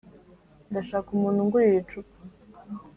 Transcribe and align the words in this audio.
Ndashaka 0.69 1.07
umuntu 1.11 1.39
ungurira 1.41 1.77
icupa 1.81 2.15